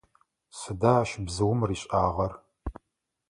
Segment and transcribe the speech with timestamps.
[0.59, 2.33] Сыда ащ бзыум ришӏагъэр?